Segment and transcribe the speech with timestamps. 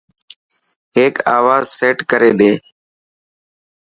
[0.97, 2.51] هڪ آواز سيٽ ڪري ڏي.